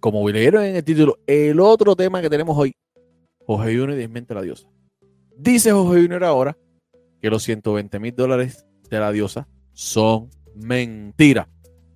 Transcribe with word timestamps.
como 0.00 0.28
leyeron 0.28 0.64
en 0.64 0.76
el 0.76 0.84
título, 0.84 1.18
el 1.26 1.60
otro 1.60 1.94
tema 1.94 2.20
que 2.20 2.30
tenemos 2.30 2.56
hoy, 2.58 2.72
Jorge 3.46 3.76
Junior 3.76 3.94
desmiente 3.94 4.32
a 4.32 4.36
la 4.36 4.42
diosa. 4.42 4.68
Dice 5.36 5.72
Jorge 5.72 6.02
Junior 6.02 6.24
ahora 6.24 6.56
que 7.20 7.30
los 7.30 7.42
120 7.42 7.98
mil 8.00 8.14
dólares 8.14 8.66
de 8.88 8.98
la 8.98 9.12
diosa 9.12 9.46
son 9.72 10.30
mentira. 10.54 11.48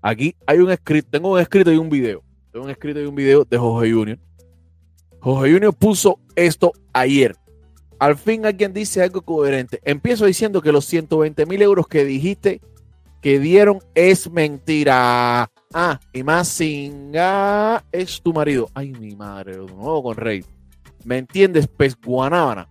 Aquí 0.03 0.37
hay 0.47 0.59
un 0.59 0.71
escrito, 0.71 1.09
tengo 1.11 1.33
un 1.33 1.41
escrito 1.41 1.73
y 1.73 1.79
un 1.79 1.89
video. 1.89 2.23
Tengo 2.53 2.67
un 2.67 2.71
escrito 2.71 3.01
y 3.01 3.07
un 3.07 3.15
video 3.15 3.45
de 3.45 3.59
Jorge 3.59 3.93
Junior. 3.93 4.19
Jorge 5.21 5.53
Junior 5.53 5.75
puso 5.75 6.21
esto 6.37 6.73
ayer. 6.93 7.35
Al 7.99 8.17
fin 8.17 8.45
alguien 8.45 8.75
dice 8.75 9.03
algo 9.03 9.23
coherente. 9.23 9.81
Empiezo 9.85 10.27
diciendo 10.27 10.61
que 10.61 10.73
los 10.73 10.85
120 10.85 11.47
mil 11.47 11.63
euros 11.63 11.89
que 11.89 12.05
dijiste 12.05 12.61
que 13.23 13.39
dieron 13.39 13.79
es 13.95 14.31
mentira. 14.31 15.51
Ah, 15.77 15.99
y 16.13 16.23
más 16.23 16.47
singa 16.47 17.85
es 17.91 18.23
tu 18.23 18.33
marido. 18.33 18.71
Ay, 18.75 18.93
mi 18.93 19.17
madre, 19.17 19.57
de 19.57 19.67
nuevo 19.67 20.05
con 20.05 20.17
Rey. 20.17 20.45
¿Me 21.05 21.19
entiendes? 21.19 21.67
Pez 21.67 21.97
guanábana. 22.01 22.69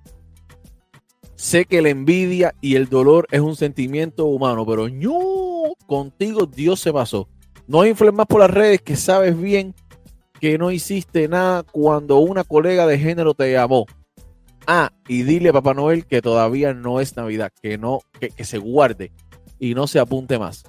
Sé 1.36 1.66
que 1.66 1.82
la 1.82 1.90
envidia 1.90 2.56
y 2.62 2.76
el 2.76 2.88
dolor 2.88 3.28
es 3.30 3.42
un 3.42 3.58
sentimiento 3.58 4.24
humano, 4.24 4.66
pero 4.66 4.88
no, 4.88 5.74
contigo 5.86 6.46
Dios 6.46 6.80
se 6.80 6.94
pasó. 6.94 7.28
No 7.68 7.86
infles 7.86 8.14
más 8.14 8.26
por 8.26 8.40
las 8.40 8.50
redes 8.50 8.82
que 8.82 8.96
sabes 8.96 9.38
bien 9.38 9.76
que 10.40 10.58
no 10.58 10.72
hiciste 10.72 11.28
nada 11.28 11.64
cuando 11.64 12.20
una 12.20 12.46
colega 12.46 12.88
de 12.88 12.98
género 12.98 13.34
te 13.34 13.52
llamó. 13.52 13.86
Ah, 14.66 14.94
y 15.10 15.24
dile 15.24 15.50
a 15.50 15.54
Papá 15.54 15.74
Noel 15.74 16.06
que 16.06 16.22
todavía 16.22 16.74
no 16.74 17.02
es 17.02 17.18
Navidad, 17.18 17.52
que 17.62 17.78
no, 17.78 18.00
que, 18.18 18.30
que 18.30 18.46
se 18.46 18.60
guarde 18.60 19.12
y 19.60 19.76
no 19.76 19.88
se 19.88 20.00
apunte 20.00 20.40
más. 20.40 20.64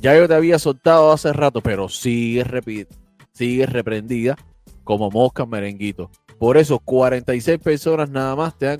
Ya 0.00 0.16
yo 0.16 0.28
te 0.28 0.34
había 0.34 0.58
soltado 0.58 1.12
hace 1.12 1.32
rato, 1.32 1.60
pero 1.62 1.88
sigue, 1.88 2.44
reprendida 2.44 4.36
como 4.84 5.10
mosca 5.10 5.46
merenguito. 5.46 6.10
Por 6.38 6.56
eso, 6.56 6.78
46 6.78 7.58
personas 7.58 8.10
nada 8.10 8.36
más 8.36 8.56
te 8.58 8.68
han, 8.68 8.78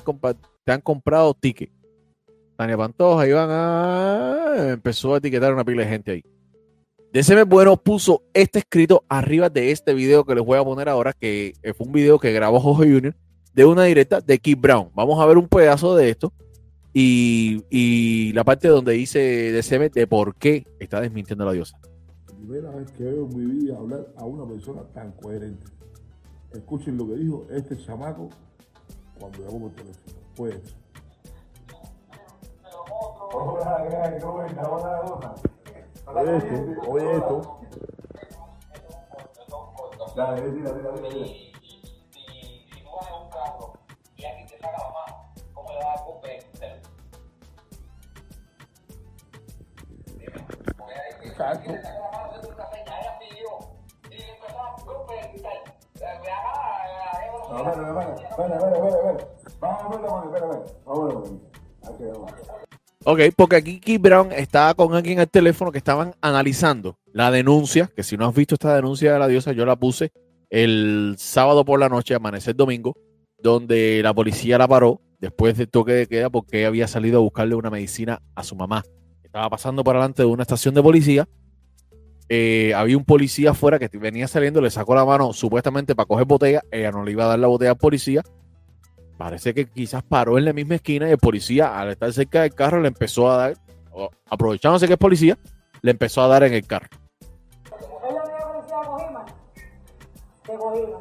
te 0.65 0.73
han 0.73 0.81
comprado 0.81 1.35
ticket. 1.35 1.71
Tania 2.57 2.77
Pantoja, 2.77 3.27
Iván, 3.27 3.49
ah, 3.51 4.55
empezó 4.71 5.15
a 5.15 5.19
etiquetar 5.19 5.53
una 5.53 5.65
pila 5.65 5.83
de 5.83 5.89
gente 5.89 6.13
ahí. 6.13 6.25
DCM 7.13 7.49
Bueno 7.49 7.77
puso 7.77 8.23
este 8.35 8.59
escrito 8.59 9.05
arriba 9.09 9.49
de 9.49 9.71
este 9.71 9.95
video 9.95 10.25
que 10.25 10.35
les 10.35 10.45
voy 10.45 10.59
a 10.59 10.65
poner 10.65 10.89
ahora, 10.89 11.13
que 11.13 11.55
fue 11.77 11.87
un 11.87 11.93
video 11.93 12.19
que 12.19 12.33
grabó 12.33 12.61
Jorge 12.61 12.93
Junior 12.93 13.15
de 13.55 13.65
una 13.65 13.85
directa 13.85 14.21
de 14.21 14.39
Keith 14.39 14.61
Brown. 14.61 14.91
Vamos 14.95 15.19
a 15.21 15.27
ver 15.27 15.39
un 15.39 15.49
pedazo 15.49 15.97
de 15.97 16.11
esto 16.11 16.33
y, 16.99 17.63
y 17.69 18.33
la 18.33 18.43
parte 18.43 18.69
donde 18.69 18.95
dice 18.95 19.53
DCM 19.53 19.91
de 19.91 20.07
por 20.07 20.35
qué 20.35 20.67
está 20.81 20.99
desmintiendo 20.99 21.45
a 21.45 21.49
la 21.49 21.53
diosa. 21.53 21.79
Primera 22.25 22.71
vez 22.71 22.91
que 22.93 23.05
veo 23.05 23.29
en 23.31 23.37
mi 23.37 23.45
vida 23.45 23.77
hablar 23.77 24.07
a 24.17 24.25
una 24.25 24.47
persona 24.47 24.83
tan 24.95 25.13
coherente. 25.13 25.67
Escuchen 26.55 26.97
lo 26.97 27.07
que 27.07 27.17
dijo 27.17 27.47
este 27.51 27.77
chamaco 27.77 28.31
cuando 29.21 29.39
llamó 29.41 29.69
por 29.69 29.73
teléfono. 29.73 30.17
Pues. 30.37 30.75
Oye 36.15 36.37
esto, 36.37 36.81
oye 36.89 37.13
esto. 37.13 37.61
Dale, 40.17 40.51
dile, 40.51 40.73
dile, 40.73 41.11
dile. 41.11 41.46
Exacto. 51.37 51.71
No, 57.51 57.59
espera, 57.59 58.17
espera, 58.31 58.57
espera, 58.57 58.73
espera, 58.73 58.89
espera. 58.97 59.29
Vamos 59.61 59.83
a 59.83 59.89
verlo, 59.89 60.25
espera, 60.25 60.47
espera. 60.47 60.65
Vamos 60.87 61.05
a 61.05 61.21
verlo. 61.21 61.41
Aquí, 61.83 62.05
vamos. 62.05 62.33
Ok, 63.05 63.21
porque 63.37 63.57
aquí 63.57 63.81
Keith 63.81 64.01
Brown 64.01 64.33
estaba 64.33 64.73
con 64.75 64.95
alguien 64.95 65.21
al 65.21 65.29
teléfono 65.29 65.71
que 65.71 65.79
estaban 65.79 66.15
analizando 66.23 66.99
la 67.13 67.31
denuncia, 67.31 67.91
que 67.95 68.03
si 68.03 68.17
no 68.17 68.27
has 68.27 68.35
visto 68.35 68.55
esta 68.55 68.75
denuncia 68.75 69.13
de 69.13 69.19
la 69.19 69.29
diosa, 69.29 69.53
yo 69.53 69.67
la 69.67 69.77
puse 69.77 70.13
el 70.49 71.17
sábado 71.19 71.67
por 71.67 71.79
la 71.79 71.91
noche, 71.91 72.15
amanecer 72.15 72.57
domingo, 72.57 72.97
donde 73.39 74.01
la 74.03 74.15
policía 74.15 74.57
la 74.57 74.67
paró 74.67 75.03
después 75.21 75.57
del 75.59 75.69
toque 75.69 75.93
de 75.93 76.07
queda 76.07 76.31
porque 76.31 76.65
había 76.65 76.89
salido 76.89 77.19
a 77.19 77.23
buscarle 77.23 77.55
una 77.55 77.71
medicina 77.71 78.23
a 78.35 78.43
su 78.43 78.57
mamá. 78.57 78.83
Estaba 79.37 79.51
pasando 79.51 79.85
por 79.85 79.95
delante 79.95 80.23
de 80.23 80.29
una 80.29 80.45
estación 80.45 80.75
de 80.75 80.83
policía. 80.83 81.29
Eh, 82.31 82.73
había 82.75 82.97
un 82.97 83.05
policía 83.05 83.51
afuera 83.51 83.79
que 83.79 83.87
venía 83.99 84.27
saliendo, 84.29 84.63
le 84.63 84.71
sacó 84.71 84.95
la 84.95 85.05
mano 85.05 85.35
supuestamente 85.35 85.95
para 85.95 86.07
coger 86.07 86.25
botella. 86.25 86.63
Ella 86.71 86.91
no 86.91 87.05
le 87.05 87.13
iba 87.13 87.25
a 87.25 87.29
dar 87.29 87.39
la 87.39 87.47
botella 87.47 87.73
al 87.73 87.77
policía. 87.77 88.23
Parece 89.19 89.53
que 89.53 89.67
quizás 89.67 90.03
paró 90.03 90.39
en 90.39 90.47
la 90.47 90.55
misma 90.55 90.77
esquina 90.77 91.07
y 91.07 91.11
el 91.11 91.19
policía, 91.19 91.79
al 91.79 91.91
estar 91.91 92.11
cerca 92.15 92.41
del 92.41 92.55
carro, 92.55 92.81
le 92.81 92.89
empezó 92.89 93.31
a 93.31 93.37
dar, 93.37 93.57
aprovechándose 94.31 94.87
que 94.87 94.95
es 94.95 94.99
policía, 94.99 95.39
le 95.83 95.91
empezó 95.91 96.23
a 96.23 96.29
dar 96.29 96.43
en 96.45 96.55
el 96.55 96.67
carro. 96.67 96.89
Policía 97.69 98.81
de 98.81 98.87
Cojima. 98.87 99.27
De 100.49 100.55
Cojima. 100.57 100.99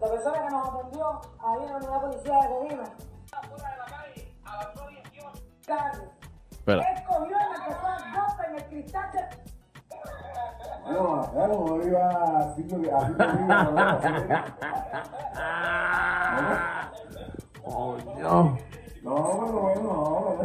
La 0.00 0.08
persona 0.10 0.42
que 0.42 0.50
nos 0.50 0.68
atendió 0.68 1.20
ahí 1.38 1.62
en 1.62 1.70
la 1.70 1.76
unidad 1.76 2.00
policía 2.00 2.34
de 2.34 2.48
Cojima. 2.48 2.84
Fuera 3.48 3.70
de 3.70 3.78
la 3.78 3.86
calle, 3.86 4.34
a 4.42 4.56
las 4.56 4.74
18. 5.94 6.19
Espera. 6.70 6.90
Él 6.90 7.04
cogió 7.04 7.36
y 7.36 7.42
empezó 7.56 7.86
a 7.86 7.88
dar 7.90 8.48
en 8.48 8.54
el 8.56 8.64
cristal 8.66 9.10
de... 9.12 9.20
No, 10.92 11.30
claro, 11.32 11.54
no 11.66 11.76
Oh, 17.64 17.96
no. 18.18 18.58
No, 19.02 19.14
bueno, 19.14 19.60
bueno, 19.60 19.82
no. 19.82 20.38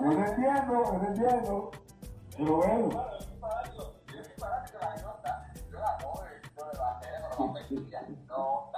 Yo 0.00 0.10
te 0.10 0.24
entiendo, 0.30 0.72
yo 0.84 0.98
te 1.00 1.06
entiendo. 1.06 1.70
Pero 2.36 2.56
bueno. 2.56 2.88
No, 8.28 8.70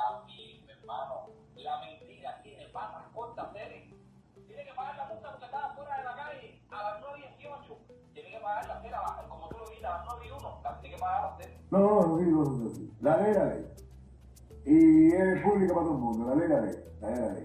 No, 11.70 11.78
no, 11.78 12.06
no, 12.06 12.18
no, 12.18 12.44
no, 12.44 12.44
no. 12.44 12.70
La 13.00 13.22
ley, 13.22 13.34
la 13.34 13.46
ley. 13.46 13.66
Y 14.64 15.12
es 15.12 15.42
pública 15.42 15.74
para 15.74 15.86
todo 15.86 15.96
el 15.96 16.00
mundo. 16.00 16.26
La 16.26 16.34
ley, 16.34 16.48
la 16.48 16.60
ley. 16.60 16.74
La 17.00 17.10
ley, 17.10 17.20
la 17.20 17.32
ley. 17.34 17.44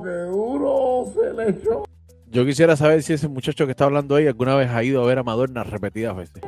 Qué 0.00 0.10
duro 0.30 1.12
se 1.12 1.34
le 1.34 1.50
echó. 1.50 1.84
Yo 2.28 2.46
quisiera 2.46 2.76
saber 2.76 3.02
si 3.02 3.12
ese 3.12 3.28
muchacho 3.28 3.66
que 3.66 3.72
está 3.72 3.84
hablando 3.84 4.14
ahí 4.14 4.26
alguna 4.26 4.54
vez 4.54 4.70
ha 4.70 4.82
ido 4.82 5.02
a 5.02 5.06
ver 5.06 5.18
a 5.18 5.22
Madonna 5.22 5.64
repetidas 5.64 6.16
veces. 6.16 6.42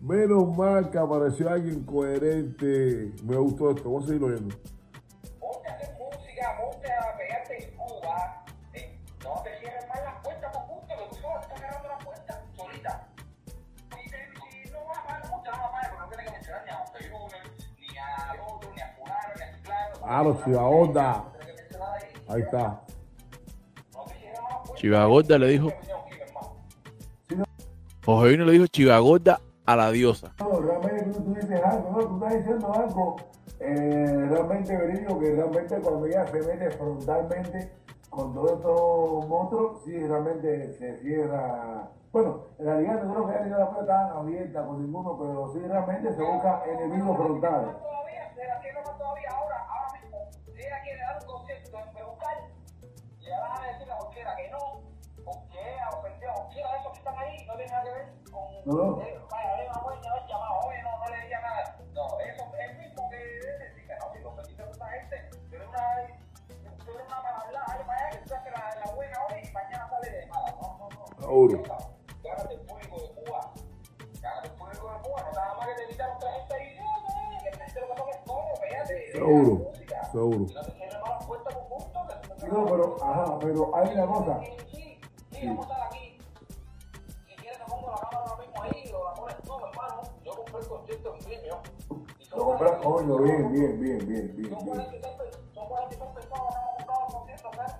Menos 0.00 0.56
mal 0.56 0.90
que 0.90 0.98
apareció 0.98 1.48
alguien 1.48 1.84
coherente. 1.84 3.12
Me 3.24 3.36
gustó 3.36 3.70
esto. 3.70 3.84
Vamos 3.84 4.04
a 4.04 4.08
seguir 4.08 4.24
oyendo. 4.24 4.54
Claro, 20.12 20.38
Chivaonda. 20.44 21.24
Ahí 22.28 22.42
está. 22.42 22.82
Chivagorda 24.74 25.38
le 25.38 25.46
dijo. 25.46 25.68
Jorge 28.04 28.30
Junior 28.30 28.46
le 28.46 28.52
dijo 28.52 28.66
Chivagorda 28.66 29.40
a 29.64 29.74
la 29.74 29.90
diosa. 29.90 30.34
No, 30.38 30.60
realmente 30.60 31.04
tú, 31.04 31.22
tú 31.22 31.34
dices 31.34 31.64
algo, 31.64 31.90
¿no? 31.92 32.06
Tú 32.06 32.14
estás 32.16 32.38
diciendo 32.38 32.74
algo 32.74 33.16
eh, 33.58 34.26
realmente 34.28 34.76
verídico, 34.76 35.18
que 35.18 35.34
realmente 35.34 35.80
cuando 35.80 36.04
ella 36.04 36.26
se 36.26 36.42
mete 36.42 36.70
frontalmente 36.72 37.72
con 38.10 38.34
todos 38.34 38.52
estos 38.52 39.28
monstruos, 39.28 39.82
sí, 39.82 39.96
realmente 39.98 40.74
se 40.74 40.98
cierra. 40.98 41.88
Bueno, 42.12 42.48
en 42.58 42.66
realidad 42.66 43.02
no 43.02 43.14
creo 43.14 43.26
que 43.28 43.32
haya 43.32 43.42
tenido 43.44 43.58
la 43.60 43.70
puerta 43.70 44.08
tan 44.08 44.16
abierta 44.18 44.66
con 44.66 44.82
ninguno, 44.82 45.18
pero 45.18 45.50
sí 45.54 45.60
realmente 45.60 46.12
se 46.12 46.22
busca 46.22 46.64
enemigos 46.66 47.16
frontales. 47.16 47.76
todavía, 47.78 48.34
se 48.34 48.46
la 48.46 48.60
tiene 48.60 48.82
más 48.82 48.98
todavía 48.98 49.30
ahora, 49.30 49.66
Perucal, 51.72 52.52
le 53.20 53.30
van 53.30 53.62
a 53.62 53.66
decir 53.68 53.90
a 53.90 53.96
cualquiera 53.96 54.36
que 54.36 54.50
no, 54.50 54.82
ofendió 55.24 56.30
a 56.30 56.34
cualquiera 56.36 56.72
de 56.72 56.78
esos 56.78 56.92
que 56.92 56.98
están 56.98 57.16
ahí, 57.16 57.46
no 57.46 57.56
tiene 57.56 57.72
nada 57.72 57.84
que 57.84 57.90
ver 57.90 58.12
con. 58.30 58.64
No, 58.66 58.74
no. 58.74 59.02
Eh, 59.02 59.20
vaya, 59.30 59.56
llamado, 60.28 60.60
oye, 60.66 60.82
no, 60.82 60.98
no 60.98 61.08
le 61.08 61.24
diga 61.24 61.40
nada. 61.40 61.78
No, 61.94 62.20
eso 62.20 62.44
es 62.54 62.70
el 62.70 62.78
mismo 62.78 63.08
que 63.08 63.16
decir 63.16 63.86
que 63.86 63.96
no, 63.96 64.12
si 64.12 64.18
lo 64.20 64.28
ofendiste 64.30 64.62
a 64.62 64.66
esta 64.66 64.86
gente, 64.88 65.30
tú 65.48 65.56
eres 65.56 65.68
una. 65.68 66.06
Tú 66.84 66.92
eres 66.92 67.06
que 68.10 68.28
tú 68.28 68.50
la, 68.50 68.84
la 68.84 68.92
buena 68.92 69.16
hoy 69.30 69.40
y 69.42 69.52
mañana 69.52 69.88
sale 69.88 70.10
de 70.10 70.26
mala. 70.26 70.54
No, 70.60 70.78
no, 70.78 70.88
no. 70.90 71.06
Seguro. 71.20 71.62
Gánate 72.22 72.54
el 72.54 72.60
público 72.60 73.00
de 73.00 73.08
Cuba. 73.14 73.52
Gánate 74.20 74.48
el 74.48 74.54
público 74.54 74.92
de 74.92 74.98
Cuba, 75.08 75.22
no 75.22 75.32
nada 75.32 75.54
más 75.54 75.66
que 75.68 75.74
te 75.74 75.82
invitaron 75.84 76.16
otra 76.16 76.32
gente 76.32 76.54
ahí. 76.54 76.76
No, 76.76 76.84
no, 77.00 77.42
que 77.42 77.50
te 77.50 77.80
lo 77.80 77.88
que 77.88 77.94
toques 77.94 78.24
todo, 78.24 78.56
fíjate. 78.56 79.12
Seguro, 79.12 79.50
Música. 79.54 80.04
seguro. 80.04 80.46
No, 82.52 82.66
pero, 82.66 82.96
ajá, 83.02 83.38
pero 83.40 83.76
hay 83.76 83.94
una 83.94 84.06
cosa. 84.06 84.40
Sí, 84.40 84.50
sí, 84.70 84.98
sí, 85.30 85.46
vamos 85.46 85.66
a 85.66 85.72
estar 85.72 85.86
aquí. 85.86 86.18
Si 87.28 87.34
quieres 87.36 87.58
te 87.58 87.64
pongo 87.70 87.90
la 87.90 88.08
cámara 88.08 88.30
ahora 88.30 88.42
mismo 88.44 88.62
ahí 88.62 88.92
o 88.92 89.04
la 89.04 89.14
pones 89.14 89.36
tú, 89.42 89.52
hermano. 89.54 90.02
Yo 90.24 90.32
compré 90.36 90.58
el 90.60 90.66
concierto 90.68 91.14
en 91.14 91.24
premio. 91.24 91.56
Y 92.20 92.24
son 92.24 92.38
Lo 92.38 92.44
compras, 92.46 92.72
coño, 92.82 93.18
bien, 93.18 93.52
bien, 93.52 93.80
bien, 93.80 93.98
bien, 94.08 94.36
bien, 94.36 94.50
son 94.50 94.64
bien. 94.64 94.76
46 94.76 95.14
pe- 95.16 95.54
son 95.54 95.66
46 95.68 96.10
personas 96.14 96.52
que 96.52 96.58
han 96.58 96.76
comprado 96.76 97.06
el 97.06 97.12
concierto, 97.14 97.50
¿sabes? 97.56 97.72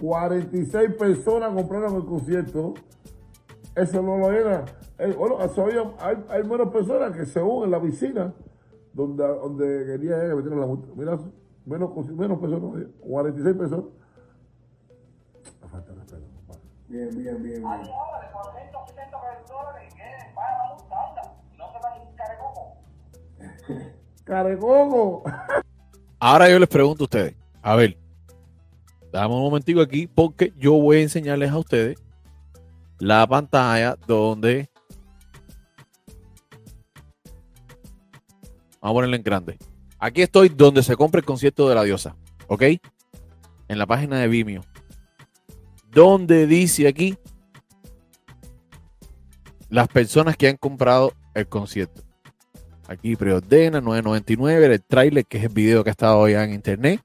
46 0.00 0.94
personas 0.96 1.54
compraron 1.54 1.96
el 1.96 2.04
concierto. 2.06 2.74
Eso 3.74 4.02
no 4.02 4.16
lo 4.18 4.32
era. 4.32 4.64
Eh, 4.98 5.14
bueno, 5.16 5.40
eso 5.42 5.62
había- 5.62 5.92
hay, 6.00 6.24
hay 6.28 6.42
menos 6.44 6.72
personas 6.72 7.16
que 7.16 7.24
según 7.26 7.64
en 7.64 7.70
la 7.70 7.80
piscina 7.80 8.34
donde, 8.92 9.24
donde 9.26 9.86
quería 9.86 10.16
metieran 10.34 10.60
la 10.60 10.66
multa. 10.66 10.88
Mira, 10.96 11.18
menos, 11.68 11.90
menos 12.10 12.38
personas, 12.38 12.72
había, 12.72 12.86
46 13.00 13.56
personas. 13.56 13.84
Me 15.60 15.68
falta 15.68 15.92
respeto, 15.92 16.24
compadre. 16.34 16.62
Bien, 16.88 17.08
bien, 17.10 17.42
bien, 17.42 17.42
bien. 17.42 17.62
dólares, 17.62 18.30
470 18.32 19.18
dólares 19.48 19.92
y 19.92 19.96
que 19.96 20.02
vaya 20.34 20.58
la 20.58 20.74
multa, 20.74 20.96
anda. 21.08 21.22
No 21.58 21.72
se 21.72 21.78
van 21.82 21.92
a 21.92 22.16
carecoco. 22.16 22.76
¡Carecoco! 24.24 25.22
Ahora 26.18 26.50
yo 26.50 26.58
les 26.58 26.68
pregunto 26.68 27.04
a 27.04 27.06
ustedes. 27.06 27.36
A 27.62 27.76
ver, 27.76 27.96
dame 29.12 29.34
un 29.34 29.42
momentico 29.42 29.80
aquí 29.80 30.06
porque 30.06 30.52
yo 30.56 30.72
voy 30.72 30.98
a 30.98 31.02
enseñarles 31.02 31.50
a 31.50 31.58
ustedes 31.58 31.98
la 32.98 33.26
pantalla 33.26 33.96
donde... 34.06 34.70
Vamos 38.80 38.92
a 38.92 38.94
ponerla 38.94 39.16
en 39.16 39.22
grande. 39.22 39.58
Aquí 39.98 40.22
estoy 40.22 40.48
donde 40.48 40.82
se 40.82 40.96
compra 40.96 41.20
el 41.20 41.24
concierto 41.24 41.68
de 41.68 41.74
la 41.74 41.82
diosa. 41.82 42.16
¿Ok? 42.46 42.62
En 43.68 43.78
la 43.78 43.86
página 43.86 44.18
de 44.18 44.28
Vimeo. 44.28 44.62
Donde 45.90 46.46
dice 46.46 46.86
aquí 46.86 47.16
las 49.68 49.88
personas 49.88 50.36
que 50.36 50.48
han 50.48 50.56
comprado 50.56 51.12
el 51.34 51.48
concierto. 51.48 52.02
Aquí 52.86 53.16
preordena 53.16 53.82
9.99, 53.82 54.64
el 54.64 54.82
trailer 54.82 55.26
que 55.26 55.38
es 55.38 55.44
el 55.44 55.50
video 55.50 55.84
que 55.84 55.90
ha 55.90 55.92
estado 55.92 56.26
ya 56.26 56.42
en 56.42 56.54
internet, 56.54 57.02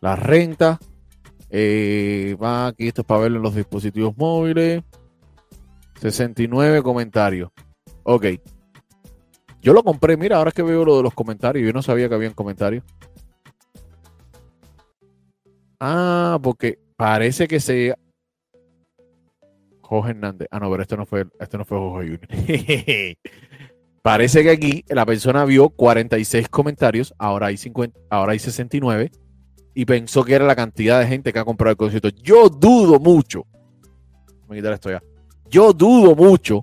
la 0.00 0.14
renta, 0.14 0.78
eh, 1.50 2.36
va 2.40 2.68
aquí 2.68 2.86
esto 2.86 3.00
es 3.00 3.06
para 3.06 3.22
verlo 3.22 3.38
en 3.38 3.42
los 3.42 3.54
dispositivos 3.56 4.16
móviles, 4.16 4.84
69 6.00 6.82
comentarios. 6.82 7.50
Ok. 8.04 8.26
Yo 9.60 9.72
lo 9.72 9.82
compré, 9.82 10.16
mira, 10.16 10.36
ahora 10.36 10.48
es 10.48 10.54
que 10.54 10.62
veo 10.62 10.84
lo 10.84 10.96
de 10.96 11.02
los 11.02 11.14
comentarios, 11.14 11.66
yo 11.66 11.72
no 11.72 11.82
sabía 11.82 12.08
que 12.08 12.14
habían 12.14 12.34
comentarios. 12.34 12.84
Ah, 15.80 16.38
porque 16.42 16.78
parece 16.96 17.48
que 17.48 17.60
se 17.60 17.94
Jorge 19.82 20.10
Hernández. 20.10 20.48
Ah, 20.50 20.58
no, 20.58 20.70
pero 20.70 20.82
esto 20.82 20.96
no 20.96 21.06
fue, 21.06 21.26
esto 21.38 21.58
no 21.58 21.64
fue 21.64 21.78
Jorge 21.78 22.18
Junior. 22.18 23.16
Parece 24.02 24.44
que 24.44 24.50
aquí 24.50 24.84
la 24.88 25.04
persona 25.04 25.44
vio 25.44 25.68
46 25.68 26.48
comentarios, 26.48 27.12
ahora 27.18 27.48
hay 27.48 27.56
50, 27.56 27.98
ahora 28.08 28.32
hay 28.32 28.38
69 28.38 29.10
y 29.74 29.84
pensó 29.84 30.22
que 30.24 30.34
era 30.34 30.44
la 30.44 30.54
cantidad 30.54 31.00
de 31.00 31.08
gente 31.08 31.32
que 31.32 31.40
ha 31.40 31.44
comprado 31.44 31.72
el 31.72 31.76
concierto. 31.76 32.08
Yo 32.08 32.48
dudo 32.48 33.00
mucho. 33.00 33.46
A 34.48 34.54
quitar 34.54 34.74
esto 34.74 34.90
ya. 34.90 35.02
Yo 35.50 35.72
dudo 35.72 36.14
mucho 36.14 36.62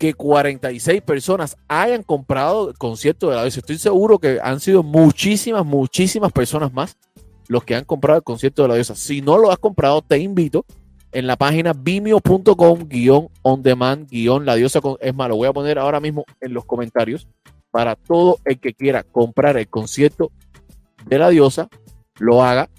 que 0.00 0.14
46 0.14 1.02
personas 1.02 1.58
hayan 1.68 2.02
comprado 2.02 2.70
el 2.70 2.78
concierto 2.78 3.28
de 3.28 3.36
la 3.36 3.42
vez. 3.42 3.58
Estoy 3.58 3.76
seguro 3.76 4.18
que 4.18 4.40
han 4.42 4.58
sido 4.58 4.82
muchísimas, 4.82 5.66
muchísimas 5.66 6.32
personas 6.32 6.72
más 6.72 6.96
los 7.48 7.64
que 7.64 7.74
han 7.74 7.84
comprado 7.84 8.16
el 8.16 8.24
concierto 8.24 8.62
de 8.62 8.68
la 8.68 8.74
diosa. 8.76 8.94
Si 8.94 9.20
no 9.20 9.36
lo 9.36 9.52
has 9.52 9.58
comprado, 9.58 10.00
te 10.00 10.16
invito 10.18 10.64
en 11.12 11.26
la 11.26 11.36
página 11.36 11.74
vimeo.com 11.74 12.88
guion 12.88 13.28
on 13.42 13.62
demand 13.62 14.08
guion 14.08 14.46
la 14.46 14.54
diosa 14.54 14.80
es 15.00 15.14
más 15.14 15.28
lo 15.28 15.36
voy 15.36 15.48
a 15.48 15.52
poner 15.52 15.78
ahora 15.78 16.00
mismo 16.00 16.24
en 16.40 16.54
los 16.54 16.64
comentarios 16.64 17.28
para 17.70 17.94
todo 17.94 18.38
el 18.44 18.58
que 18.58 18.72
quiera 18.72 19.02
comprar 19.02 19.58
el 19.58 19.68
concierto 19.68 20.30
de 21.06 21.18
la 21.18 21.28
diosa 21.28 21.68
lo 22.20 22.44
haga 22.44 22.70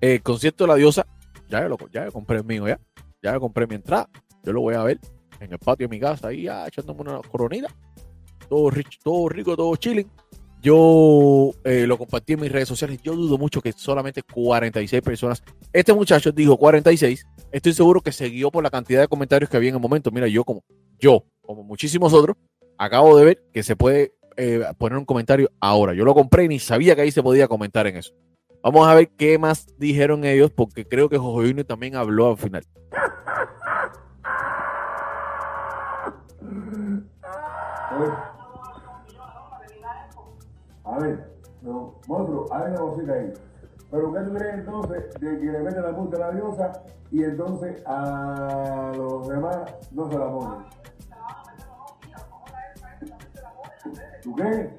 el 0.00 0.22
concierto 0.22 0.64
de 0.64 0.68
la 0.68 0.76
diosa 0.76 1.06
ya 1.50 1.60
lo 1.68 1.76
ya 1.92 2.06
yo 2.06 2.12
compré 2.12 2.38
el 2.38 2.44
mío 2.44 2.66
ya 2.66 2.80
ya 3.22 3.38
compré 3.38 3.66
mi 3.66 3.74
entrada 3.74 4.08
yo 4.42 4.54
lo 4.54 4.62
voy 4.62 4.74
a 4.74 4.82
ver 4.82 4.98
en 5.40 5.52
el 5.52 5.58
patio 5.58 5.88
de 5.88 5.94
mi 5.94 6.00
casa 6.00 6.28
ahí 6.28 6.42
ya, 6.42 6.66
echándome 6.66 7.00
una 7.02 7.20
coronita 7.20 7.68
todo 8.48 8.70
rico 8.70 8.90
todo 9.02 9.28
rico 9.28 9.56
todo 9.56 9.76
chilling 9.76 10.08
yo 10.62 11.52
eh, 11.64 11.86
lo 11.86 11.96
compartí 11.96 12.34
en 12.34 12.40
mis 12.40 12.52
redes 12.52 12.68
sociales. 12.68 13.00
Yo 13.02 13.16
dudo 13.16 13.38
mucho 13.38 13.62
que 13.62 13.72
solamente 13.72 14.22
46 14.22 15.02
personas. 15.02 15.42
Este 15.72 15.94
muchacho 15.94 16.32
dijo 16.32 16.56
46. 16.58 17.26
Estoy 17.50 17.72
seguro 17.72 18.02
que 18.02 18.12
se 18.12 18.28
guió 18.28 18.50
por 18.50 18.62
la 18.62 18.70
cantidad 18.70 19.00
de 19.00 19.08
comentarios 19.08 19.48
que 19.48 19.56
había 19.56 19.70
en 19.70 19.76
el 19.76 19.80
momento. 19.80 20.10
Mira, 20.10 20.28
yo 20.28 20.44
como 20.44 20.62
yo, 20.98 21.24
como 21.40 21.62
muchísimos 21.62 22.12
otros, 22.12 22.36
acabo 22.76 23.16
de 23.16 23.24
ver 23.24 23.42
que 23.54 23.62
se 23.62 23.74
puede 23.74 24.12
eh, 24.36 24.62
poner 24.76 24.98
un 24.98 25.06
comentario 25.06 25.50
ahora. 25.60 25.94
Yo 25.94 26.04
lo 26.04 26.14
compré 26.14 26.44
y 26.44 26.48
ni 26.48 26.58
sabía 26.58 26.94
que 26.94 27.02
ahí 27.02 27.10
se 27.10 27.22
podía 27.22 27.48
comentar 27.48 27.86
en 27.86 27.96
eso. 27.96 28.12
Vamos 28.62 28.86
a 28.86 28.94
ver 28.94 29.08
qué 29.16 29.38
más 29.38 29.66
dijeron 29.78 30.26
ellos, 30.26 30.50
porque 30.50 30.84
creo 30.84 31.08
que 31.08 31.16
José 31.16 31.48
Junior 31.48 31.66
también 31.66 31.96
habló 31.96 32.28
al 32.28 32.36
final. 32.36 32.64
A 40.84 40.98
ver, 40.98 41.38
no, 41.62 41.94
monstruo, 42.08 42.46
hay 42.50 42.70
una 42.70 42.80
cosita 42.80 43.12
ahí. 43.12 43.32
Pero 43.90 44.12
¿qué 44.12 44.20
tú 44.20 44.34
crees 44.34 44.54
entonces 44.54 45.14
de 45.20 45.38
que 45.40 45.46
le 45.46 45.58
meten 45.60 45.82
la 45.82 45.92
multa 45.92 46.16
a 46.16 46.20
la 46.20 46.30
diosa 46.32 46.72
y 47.10 47.24
entonces 47.24 47.82
a 47.86 48.92
los 48.96 49.28
demás 49.28 49.56
no 49.92 50.08
se 50.10 50.18
la 50.18 50.30
ponen? 50.30 50.66
¿Tú 54.22 54.34
crees? 54.34 54.70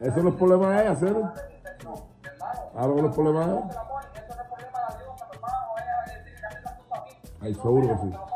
Eso 0.00 0.22
no 0.22 0.28
es 0.30 0.36
problema 0.36 0.70
de 0.70 0.82
ella, 0.82 0.90
hacerlo. 0.92 1.32
Claro 2.72 2.96
que. 2.96 3.83
Ay, 7.44 7.52
seguro 7.52 7.86
que 7.88 7.94
sí. 7.96 8.33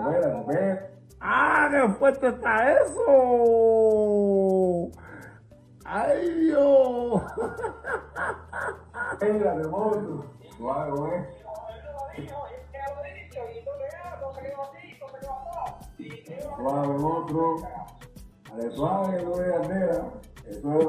A. 0.00 0.90
¡Ah, 1.20 1.68
qué 1.70 1.88
fuerte 1.94 2.28
está 2.28 2.72
eso! 2.80 4.90
¡Ay, 5.84 6.30
Dios! 6.34 7.22
Mira, 9.20 9.54
de. 9.56 9.64
Suave, 10.56 10.90
güey. 10.92 11.26
Suave, 16.56 16.88
monstruo. 16.98 17.56
Ale, 18.52 18.70
suave, 18.70 19.24
güey, 19.24 19.52
Andera. 19.52 20.04
Eso 20.46 20.80
es, 20.80 20.86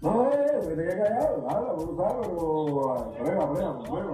No, 0.00 0.30
eh, 0.32 0.43
que 0.68 0.76
te 0.76 0.84
quede 0.84 1.02
callado, 1.02 1.46
habla, 1.50 1.74
tú 1.74 1.96
sabes, 1.96 2.28
pero 2.28 3.12
prueba, 3.18 3.52
prueba, 3.52 3.78
prueba. 3.82 4.12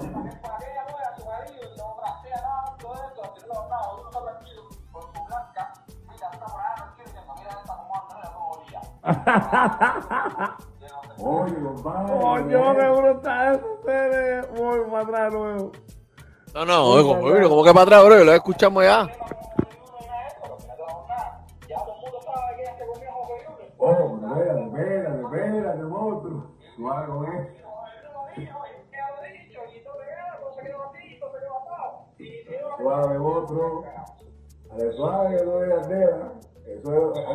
Oye, 11.23 11.55
compadre. 11.63 12.21
Coño, 12.21 12.77
qué 12.77 12.89
brutal 12.89 13.55
eso, 13.55 13.73
ustedes. 13.75 14.49
Voy 14.59 14.81
para 14.91 15.03
atrás 15.03 15.33
luego. 15.33 15.73
No, 16.55 16.65
no, 16.65 16.85
oigo, 16.87 17.13
oigo, 17.19 17.49
como 17.49 17.65
que 17.65 17.73
para 17.73 17.83
atrás, 17.83 18.05
bro, 18.05 18.25
lo 18.25 18.33
escuchamos 18.33 18.85
ya. 18.85 19.09
Suave, 32.91 33.19
monstruo. 33.21 33.85
Ale, 34.73 34.93
suave, 34.95 35.45
no. 35.45 35.63
Eso 35.63 35.75
es. 36.67 37.31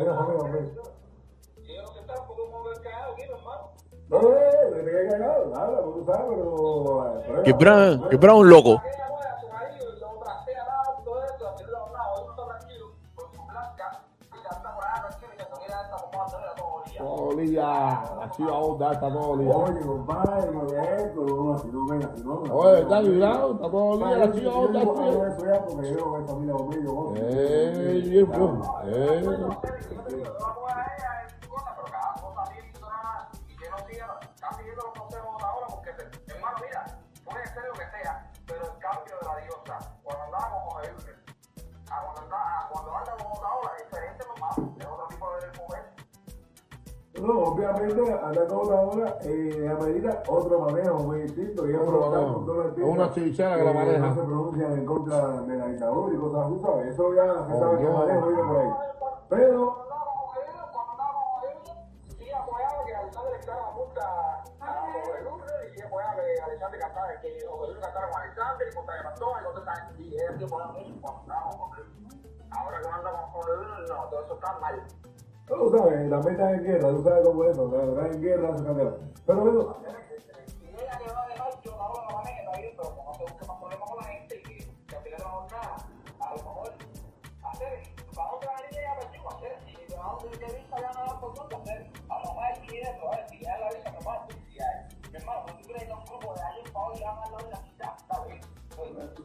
No, 4.08 4.20
no, 4.20 4.28
no, 4.28 4.38
que 4.70 4.82
te 4.82 4.84
quede 4.84 5.08
callado, 5.08 5.56
habla, 5.56 5.80
pues 5.82 5.94
tú 5.96 6.04
sabes, 6.06 6.26
pero... 6.28 7.22
prueba, 7.24 7.42
Que 7.42 7.52
Brown, 7.54 7.96
prueba. 7.96 8.08
que 8.10 8.16
Brown 8.18 8.38
un 8.40 8.50
loco. 8.50 8.82
Así 18.36 18.44
va 18.44 18.50
a 18.50 18.58
onda, 18.58 18.92
está 18.92 19.12
todo 19.12 19.28
olía. 19.30 19.56
Oye, 19.56 19.80
compadre, 19.80 20.52
no 20.52 20.66
es 20.66 20.72
esto, 20.72 21.24
no, 21.24 21.54
así 21.54 21.68
no 21.72 21.86
venga, 21.86 22.10
así 22.12 22.22
no. 22.22 22.42
Oye, 22.54 22.80
está 22.80 23.00
cuidado, 23.00 23.52
está 23.54 23.70
todo 23.70 23.98
No, 47.20 47.44
obviamente, 47.44 48.12
andando 48.12 48.60
otra 48.60 48.80
hora, 48.80 49.18
eh, 49.22 49.68
amerita 49.70 50.22
otro 50.28 50.60
manejo 50.60 50.98
muy 50.98 51.22
distinto. 51.22 51.66
Y 51.66 51.74
es 51.74 51.80
el 51.80 52.82
una 52.82 53.10
chichara 53.12 53.56
que 53.56 53.64
la 53.64 53.72
maneja. 53.72 53.98
No 53.98 54.14
se 54.14 54.20
pronuncian 54.22 54.72
en 54.72 54.86
contra 54.86 55.40
de 55.42 55.56
la 55.56 55.66
dictadura 55.68 56.14
y 56.14 56.18
cosas 56.18 56.46
así, 56.46 56.60
¿sabes? 56.60 56.86
Eso 56.92 57.14
ya 57.14 57.46
se 57.46 57.58
sabe 57.58 57.78
que 57.78 57.84
no. 57.84 57.98
manejo 57.98 58.26
viene 58.26 58.42
por 58.42 58.56
ahí. 58.58 58.70
Pero, 59.28 59.86
que 67.16 67.32
que 67.32 67.40
que 70.38 70.46
toda. 70.46 70.66
Ahora 72.50 72.80
que 72.80 72.88
anda 72.88 73.10
con 73.10 73.42
Junior, 73.42 73.88
no, 73.88 74.04
todo 74.08 74.24
eso 74.24 74.34
está 74.34 74.58
mal. 74.58 74.82
Tú 75.46 75.76
sabes, 75.76 76.08
la 76.08 76.20
meta 76.20 76.52
en 76.52 76.64
guerra, 76.64 76.90
tú 76.90 77.02
sabes 77.02 77.24
cómo 77.24 77.44
es 77.44 77.56
la 77.56 77.64
verdad 77.64 78.12
en 78.12 78.20
guerra 78.20 78.58
se. 78.58 78.98
Pero 79.26 79.40
bueno, 79.40 79.76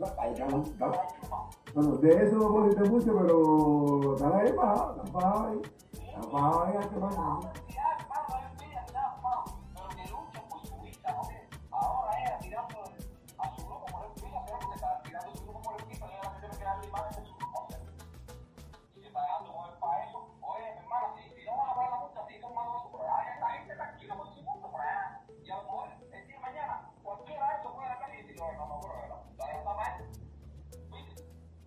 está 0.08 0.25
es, 0.25 0.62
está. 0.63 0.92
Bueno, 1.74 1.98
de 1.98 2.24
eso 2.24 2.36
no 2.36 2.68
decir 2.68 2.92
mucho, 2.92 3.18
pero 3.18 4.16
están 4.16 4.34
ahí 4.34 4.51
para 4.54 5.50
ahí. 5.50 5.62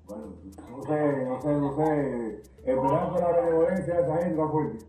Bueno, 0.06 0.36
no 0.70 0.82
sé, 0.82 1.24
no 1.24 1.40
sé, 1.40 1.48
no 1.48 1.76
sé. 1.76 2.53
Con 2.64 3.20
la 3.20 3.28
benevolencia 3.28 3.94
de 3.94 4.02
esa 4.02 4.16
gente 4.22 4.40
va 4.40 4.48
fuerte. 4.48 4.86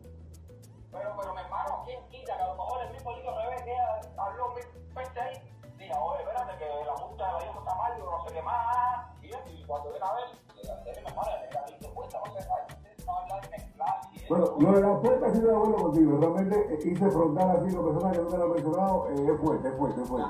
Pero, 0.94 1.14
pero 1.20 1.34
mi 1.34 1.42
hermano, 1.42 1.82
¿quién 1.84 2.00
quita 2.08 2.38
que 2.38 2.42
a 2.42 2.48
lo 2.48 2.56
mejor 2.56 2.82
el 2.86 2.94
mismo 2.94 3.12
libro 3.18 3.36
revés 3.36 3.64
que 3.64 3.76
habló 4.18 4.54
veces 4.54 5.18
ahí? 5.18 5.34
Diga, 5.78 6.00
oye, 6.00 6.24
espérate 6.24 6.58
que 6.58 6.86
la 6.86 6.96
multa 7.06 7.26
de 7.26 7.34
la 7.34 7.44
hija 7.44 7.60
está 7.60 7.76
mal, 7.76 7.98
yo 7.98 8.06
no 8.06 8.26
sé 8.26 8.34
qué 8.34 8.42
más. 8.42 9.08
Y, 9.22 9.64
cuando 9.66 9.90
viene 9.90 10.06
a 10.06 10.14
ver, 10.14 10.24
mi 10.56 11.10
hermano, 11.10 11.32
le 11.32 11.72
20 11.72 11.88
vueltas, 11.90 12.22
no 12.26 12.34
sé, 12.34 13.06
no 13.06 13.18
hablar 13.18 13.42
de 13.42 13.50
mezclar. 13.50 14.02
Bueno, 14.30 14.46
lo 14.58 14.72
de 14.72 14.82
la 14.82 15.02
puerta 15.02 15.34
sí 15.34 15.42
de 15.42 15.52
acuerdo 15.52 15.76
contigo. 15.76 16.18
Realmente 16.18 16.74
eh, 16.74 16.80
hice 16.82 17.12
frontal 17.12 17.50
así 17.52 17.76
con 17.76 17.86
personas 17.86 18.18
que 18.18 18.24
nunca 18.24 18.38
lo 18.38 18.44
han 18.46 18.52
mencionado. 18.52 19.10
eh, 19.10 19.32
es 19.34 19.42
fuerte, 19.42 19.68
es 19.68 19.76
fuerte, 19.76 20.02
es 20.02 20.08
fuerte. 20.08 20.30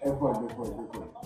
Es 0.00 0.14
fuerte, 0.18 0.46
es 0.46 0.54
fuerte, 0.54 0.82
es 0.82 0.88
fuerte. 0.90 1.18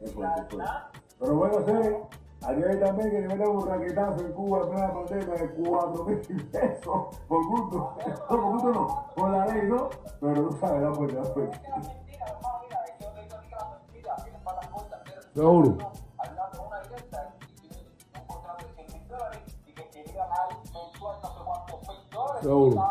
Es 0.00 0.12
fuerte, 0.12 0.40
es 0.40 0.48
fuerte. 0.48 0.74
Pero 1.18 1.34
bueno, 1.34 1.64
sé, 1.64 2.00
ayer 2.42 2.80
también 2.80 3.10
que 3.10 3.20
le 3.20 3.28
metan 3.28 3.48
un 3.48 3.66
raquetazo 3.66 4.20
en 4.24 4.32
Cuba 4.32 4.60
en 4.62 4.68
plena 4.70 4.92
pandemia 4.92 5.34
de 5.34 5.50
4 5.50 6.04
mil 6.04 6.46
pesos 6.50 7.16
por 7.28 7.46
gusto. 7.46 7.76
No, 7.76 8.26
por 8.28 8.40
gusto 8.40 8.72
no, 8.72 9.06
por 9.14 9.30
la 9.30 9.46
ley, 9.46 9.68
¿no? 9.68 9.88
Pero 10.20 10.48
tú 10.48 10.56
sabes, 10.58 10.82
la 10.82 10.92
fuerte, 10.94 11.14
la 11.16 11.24
fuerte. 11.24 11.60
Mentira, 11.76 12.26
hermano, 12.26 12.60
mira, 12.62 12.84
es 12.84 12.92
que 12.92 13.04
yo 13.04 13.10
te 13.12 13.22
digo 13.22 13.36
a 13.36 13.40
ti 13.40 13.48
que 13.48 13.56
la 13.56 13.68
mentira 13.68 14.16
tiene 14.16 14.38
patas 14.44 14.66
cortas, 14.68 15.00
pero 15.04 15.22
Seguro. 15.34 15.92
hablando 16.18 16.58
de 16.58 16.66
una 16.66 16.82
directa 16.82 17.34
y 17.62 17.68
tiene 17.68 17.88
un 18.20 18.26
contrato 18.26 18.66
de 18.66 18.72
100 18.84 18.92
mil 18.92 19.08
dólares 19.08 19.56
y 19.66 19.72
que 19.74 19.90
quería 19.90 20.26
dar 20.26 20.48
mensual 20.56 21.18
no 21.22 21.28
sé 21.28 21.38
cuántos 21.44 21.80
mil 21.88 22.10
dólares. 22.10 22.42
Seguro. 22.42 22.82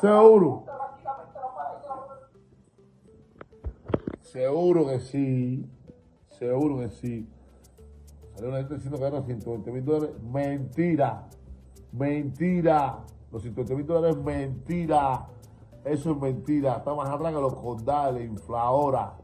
Seguro. 0.00 0.64
Seguro 4.22 4.86
que 4.86 5.00
sí. 5.00 5.70
Seguro 6.38 6.78
que 6.78 6.90
sí. 6.90 7.28
Salió 8.34 8.50
una 8.50 8.58
gente 8.58 8.74
diciendo 8.74 8.98
que 8.98 9.04
ganan 9.04 9.24
120 9.24 9.72
mil 9.72 9.84
dólares. 9.84 10.16
Mentira. 10.22 11.28
Mentira. 11.92 13.00
Los 13.32 13.42
120 13.42 13.74
mil 13.74 13.86
dólares 13.86 14.16
es 14.16 14.22
mentira. 14.22 15.26
Eso 15.84 16.12
es 16.12 16.16
mentira. 16.16 16.76
Está 16.76 16.94
más 16.94 17.08
atrás 17.08 17.34
que 17.34 17.40
los 17.40 17.54
condales, 17.54 18.24
infladora. 18.24 19.14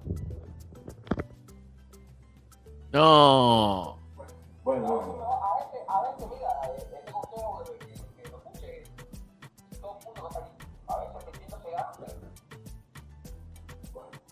No. 2.93 3.99
Bueno, 4.65 4.87
bueno. 4.87 5.25
A 5.25 5.59
veces, 5.59 5.81
a 5.89 6.03
veces, 6.03 6.27
mira, 6.31 6.49
eh, 6.65 6.75
este 6.79 7.13
consejo 7.13 7.63
que, 7.65 8.31
lo 8.31 8.37
escuche 8.39 8.85
todo 9.81 9.99
el 9.99 10.05
mundo 10.07 10.29
aquí, 10.31 10.51
a 10.87 10.97
veces 10.99 11.15
el 11.27 11.35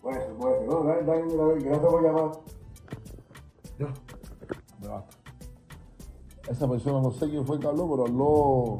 se 0.01 0.33
puede 0.33 0.59
ser. 0.59 0.67
No, 0.67 0.83
dale, 0.83 1.03
dale. 1.03 1.59
Gracias 1.59 1.91
por 1.91 2.03
llamar. 2.03 2.42
Esa 6.49 6.67
persona 6.67 7.01
no 7.01 7.11
sé 7.11 7.29
quién 7.29 7.45
fue 7.45 7.59
que 7.59 7.67
habló, 7.67 7.89
pero 7.89 8.05
habló. 8.07 8.77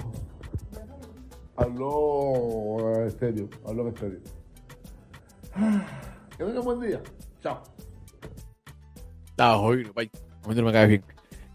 Habló 1.55 2.95
eh, 2.95 3.07
estéreo. 3.07 3.49
Habló 3.65 3.87
estéreo. 3.87 4.19
Que 6.37 6.43
tengan 6.43 6.63
buen 6.63 6.79
día. 6.81 6.99
Chao. 7.43 7.61
Bye. 9.93 10.11
A 10.43 10.47
mí 10.47 10.55
no 10.55 10.63
me 10.63 10.71
cae 10.71 10.87
bien. 10.87 11.03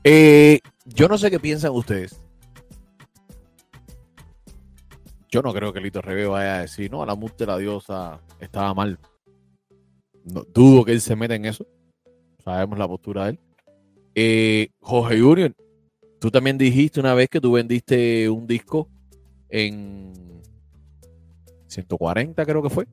Eh, 0.05 0.61
yo 0.87 1.09
no 1.09 1.19
sé 1.19 1.31
qué 1.31 1.41
piensan 1.41 1.73
ustedes. 1.73 2.23
Yo 5.31 5.43
no 5.43 5.53
creo 5.53 5.73
que 5.73 5.81
Lito 5.81 6.01
Rebe 6.01 6.27
vaya 6.27 6.57
a 6.57 6.61
decir, 6.61 6.91
no, 6.91 7.05
la 7.05 7.15
multa 7.15 7.37
de 7.39 7.47
la 7.47 7.59
diosa 7.59 8.21
estaba 8.41 8.73
mal. 8.73 8.99
No, 10.25 10.45
dudo 10.45 10.85
que 10.85 10.93
él 10.93 11.01
se 11.01 11.17
meta 11.17 11.35
en 11.35 11.45
eso. 11.45 11.67
Sabemos 12.49 12.79
la 12.79 12.89
postura 12.89 13.25
de 13.25 13.31
él. 13.33 13.41
Eh, 14.15 14.71
Jorge 14.81 15.21
Junior, 15.21 15.55
tú 16.19 16.31
también 16.31 16.57
dijiste 16.57 16.99
una 16.99 17.13
vez 17.13 17.29
que 17.29 17.43
tú 17.43 17.53
vendiste 17.53 18.31
un 18.31 18.47
disco 18.47 18.89
en 19.51 20.15
140, 21.67 22.47
creo 22.47 22.63
que 22.63 22.71
fue. 22.71 22.89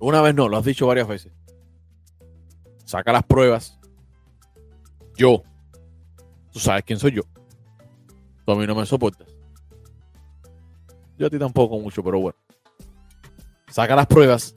Una 0.00 0.20
vez 0.22 0.34
no, 0.34 0.48
lo 0.48 0.56
has 0.56 0.64
dicho 0.64 0.88
varias 0.88 1.06
veces. 1.06 1.32
Saca 2.84 3.12
las 3.12 3.22
pruebas. 3.22 3.78
Yo. 5.16 5.44
Tú 6.50 6.58
sabes 6.58 6.82
quién 6.82 6.98
soy 6.98 7.12
yo. 7.12 7.22
Tú 8.44 8.50
a 8.50 8.56
mí 8.56 8.66
no 8.66 8.74
me 8.74 8.84
soportas. 8.86 9.28
Yo 11.16 11.28
a 11.28 11.30
ti 11.30 11.38
tampoco 11.38 11.78
mucho, 11.78 12.02
pero 12.02 12.18
bueno. 12.18 12.38
Saca 13.68 13.94
las 13.94 14.08
pruebas 14.08 14.52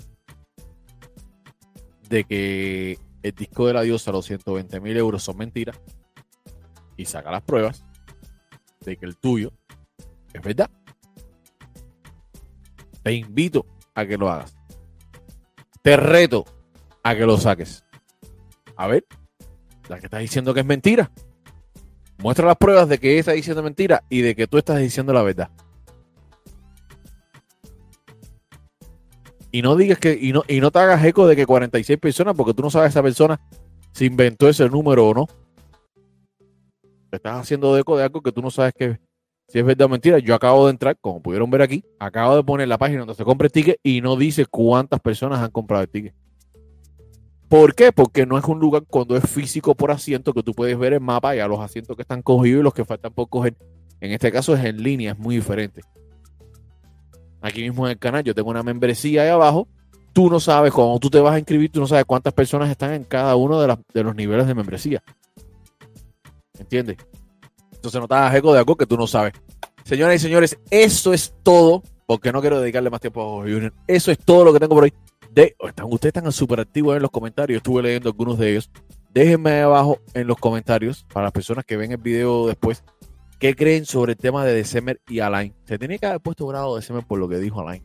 de 2.10 2.24
que 2.24 3.11
el 3.24 3.32
disco 3.34 3.68
de 3.68 3.74
la 3.74 3.82
diosa, 3.82 4.12
los 4.12 4.26
120 4.26 4.80
mil 4.80 4.98
euros 4.98 5.24
son 5.24 5.38
mentiras. 5.38 5.80
Y 6.98 7.06
saca 7.06 7.32
las 7.32 7.44
pruebas 7.44 7.84
de 8.86 8.98
que 8.98 9.06
el 9.06 9.18
tuyo 9.18 9.52
es 10.34 10.42
verdad. 10.42 10.70
Te 13.04 13.14
invito 13.14 13.66
a 13.96 14.06
que 14.06 14.18
lo 14.18 14.30
hagas. 14.30 14.56
Te 15.82 15.98
reto 15.98 16.46
a 17.04 17.16
que 17.16 17.26
lo 17.26 17.38
saques. 17.38 17.84
A 18.76 18.88
ver, 18.88 19.06
la 19.90 20.00
que 20.00 20.06
estás 20.06 20.22
diciendo 20.22 20.54
que 20.54 20.62
es 20.62 20.66
mentira. 20.66 21.12
Muestra 22.20 22.46
las 22.46 22.58
pruebas 22.58 22.88
de 22.88 23.00
que 23.00 23.18
está 23.18 23.32
diciendo 23.32 23.64
mentira 23.64 24.04
y 24.10 24.22
de 24.22 24.36
que 24.36 24.48
tú 24.48 24.58
estás 24.58 24.78
diciendo 24.80 25.12
la 25.12 25.24
verdad. 25.24 25.50
Y 29.52 29.62
no 29.62 29.76
digas 29.76 30.00
que, 30.00 30.18
y 30.20 30.32
no, 30.32 30.44
y 30.48 30.62
no 30.62 30.72
te 30.72 30.80
hagas 30.80 31.04
eco 31.04 31.28
de 31.28 31.36
que 31.36 31.46
46 31.46 32.00
personas, 32.00 32.36
porque 32.36 32.54
tú 32.54 32.64
no 32.64 32.70
sabes 32.70 32.92
esa 32.92 33.04
persona 33.04 33.40
si 33.92 34.06
inventó 34.06 34.48
ese 34.48 34.70
número 34.70 35.10
o 35.10 35.14
no. 35.14 35.28
Te 37.10 37.18
estás 37.18 37.42
haciendo 37.42 37.78
eco 37.78 37.98
de 37.98 38.04
algo 38.04 38.22
que 38.22 38.32
tú 38.32 38.42
no 38.42 38.50
sabes 38.50 38.74
que 38.74 38.98
si 39.52 39.60
es 39.60 39.66
verdad 39.66 39.88
o 39.88 39.90
mentira. 39.90 40.20
Yo 40.20 40.34
acabo 40.34 40.66
de 40.66 40.72
entrar, 40.72 40.98
como 41.02 41.22
pudieron 41.22 41.52
ver 41.52 41.62
aquí, 41.62 41.84
acabo 42.00 42.38
de 42.38 42.44
poner 42.44 42.68
la 42.70 42.78
página 42.78 43.00
donde 43.00 43.16
se 43.16 43.26
compra 43.26 43.48
el 43.48 43.52
ticket 43.52 43.78
y 43.84 44.00
no 44.00 44.16
dice 44.16 44.46
cuántas 44.46 45.02
personas 45.02 45.40
han 45.40 45.52
comprado 45.52 45.84
el 45.84 45.90
ticket. 45.90 46.16
¿Por 47.50 47.76
qué? 47.76 47.92
Porque 47.92 48.26
no 48.26 48.38
es 48.38 48.46
un 48.46 48.60
lugar 48.60 48.84
cuando 48.88 49.18
es 49.18 49.30
físico 49.30 49.76
por 49.76 49.92
asiento 49.92 50.34
que 50.34 50.42
tú 50.42 50.54
puedes 50.54 50.80
ver 50.80 50.94
el 50.94 51.02
mapa 51.02 51.36
y 51.36 51.40
a 51.40 51.48
los 51.50 51.60
asientos 51.60 51.98
que 51.98 52.04
están 52.04 52.22
cogidos 52.22 52.62
y 52.62 52.64
los 52.64 52.74
que 52.74 52.86
faltan 52.86 53.14
por 53.14 53.28
coger. 53.28 53.58
En 54.00 54.14
este 54.14 54.32
caso 54.32 54.56
es 54.56 54.64
en 54.64 54.82
línea, 54.82 55.12
es 55.12 55.20
muy 55.20 55.36
diferente. 55.36 55.82
Aquí 57.42 57.62
mismo 57.62 57.88
en 57.88 57.92
el 57.92 58.00
canal 58.00 58.24
yo 58.24 58.36
tengo 58.36 58.50
una 58.50 58.64
membresía 58.64 59.24
ahí 59.24 59.30
abajo. 59.30 59.68
Tú 60.14 60.30
no 60.30 60.40
sabes, 60.40 60.74
cuando 60.74 61.00
tú 61.00 61.10
te 61.10 61.20
vas 61.20 61.34
a 61.34 61.40
inscribir, 61.40 61.72
tú 61.72 61.80
no 61.80 61.88
sabes 61.88 62.06
cuántas 62.06 62.34
personas 62.34 62.70
están 62.70 62.94
en 62.94 63.04
cada 63.06 63.36
uno 63.36 63.62
de, 63.62 64.04
los 64.04 64.16
niveles 64.16 64.46
de 64.46 64.54
membresía. 64.54 65.02
¿Entiendes? 66.60 66.98
Entonces 67.74 68.00
no 68.00 68.08
te 68.08 68.16
hagas 68.16 68.36
eco 68.36 68.54
de 68.54 68.60
algo 68.60 68.76
que 68.76 68.86
tú 68.86 68.98
no 68.98 69.08
sabes. 69.08 69.34
Señoras 69.84 70.16
y 70.16 70.20
señores, 70.20 70.60
eso 70.70 71.14
es 71.14 71.34
todo. 71.44 71.82
Porque 72.06 72.34
no 72.34 72.42
quiero 72.42 72.60
dedicarle 72.60 72.90
más 72.90 73.00
tiempo 73.00 73.22
a 73.22 73.26
Jorge 73.26 73.54
Junior. 73.54 73.74
Eso 73.88 74.12
es 74.12 74.18
todo 74.18 74.44
lo 74.44 74.52
que 74.52 74.60
tengo 74.60 74.76
por 74.76 74.84
hoy. 74.84 74.94
De, 75.32 75.56
están, 75.58 75.86
ustedes 75.86 76.14
están 76.14 76.30
súper 76.34 76.60
activos 76.60 76.94
en 76.98 77.02
los 77.02 77.10
comentarios. 77.10 77.58
Estuve 77.58 77.84
leyendo 77.84 78.10
algunos 78.10 78.38
de 78.38 78.52
ellos. 78.52 78.70
Déjenme 79.14 79.52
ahí 79.52 79.62
abajo 79.62 79.98
en 80.14 80.28
los 80.28 80.38
comentarios 80.38 81.06
para 81.14 81.28
las 81.28 81.32
personas 81.32 81.64
que 81.64 81.78
ven 81.78 81.94
el 81.94 81.98
video 81.98 82.48
después. 82.48 82.84
¿Qué 83.42 83.56
creen 83.56 83.88
sobre 83.88 84.12
el 84.12 84.20
tema 84.20 84.46
de 84.46 84.54
December 84.54 85.02
y 85.10 85.20
Alain? 85.20 85.56
Se 85.64 85.80
tenía 85.80 85.98
que 85.98 86.06
haber 86.06 86.22
puesto 86.22 86.46
grado 86.46 86.76
de 86.76 86.82
December 86.82 87.04
por 87.04 87.18
lo 87.18 87.28
que 87.28 87.40
dijo 87.40 87.60
Alain. 87.60 87.82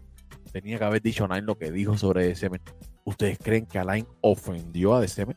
Tenía 0.52 0.78
que 0.78 0.84
haber 0.84 1.00
dicho 1.00 1.24
Alain 1.24 1.46
lo 1.46 1.56
que 1.56 1.72
dijo 1.72 1.96
sobre 1.96 2.26
December. 2.26 2.60
¿Ustedes 3.06 3.38
creen 3.38 3.64
que 3.64 3.78
Alain 3.78 4.06
ofendió 4.20 4.94
a 4.94 5.00
December? 5.00 5.34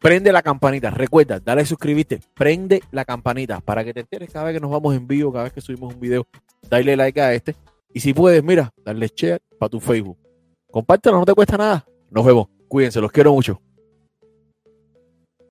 Prende 0.00 0.32
la 0.32 0.42
campanita. 0.42 0.90
Recuerda, 0.90 1.38
dale 1.38 1.64
suscribirte. 1.66 2.18
Prende 2.34 2.82
la 2.90 3.04
campanita 3.04 3.60
para 3.60 3.84
que 3.84 3.94
te 3.94 4.00
enteres 4.00 4.28
cada 4.28 4.46
vez 4.46 4.54
que 4.54 4.60
nos 4.60 4.72
vamos 4.72 4.96
en 4.96 5.06
vivo, 5.06 5.30
cada 5.30 5.44
vez 5.44 5.52
que 5.52 5.60
subimos 5.60 5.94
un 5.94 6.00
video. 6.00 6.26
Dale 6.68 6.96
like 6.96 7.20
a 7.20 7.32
este. 7.32 7.54
Y 7.94 8.00
si 8.00 8.12
puedes, 8.12 8.42
mira, 8.42 8.72
darle 8.84 9.08
share 9.14 9.40
para 9.56 9.70
tu 9.70 9.78
Facebook. 9.78 10.18
Compártelo, 10.68 11.16
no 11.16 11.24
te 11.24 11.34
cuesta 11.34 11.56
nada. 11.56 11.86
Nos 12.10 12.26
vemos. 12.26 12.48
Cuídense, 12.66 13.00
los 13.00 13.12
quiero 13.12 13.32
mucho. 13.32 13.62